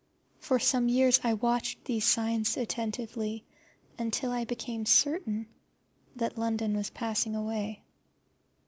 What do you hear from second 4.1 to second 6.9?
I became certain that London was